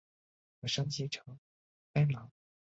[0.59, 1.37] 可升级成
[1.93, 2.31] 奔狼。